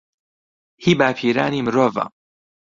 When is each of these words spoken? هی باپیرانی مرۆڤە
هی 0.83 0.91
باپیرانی 0.99 1.61
مرۆڤە 1.65 2.05